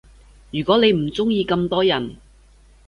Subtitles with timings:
[0.49, 2.15] 如果你唔鐘意咁多人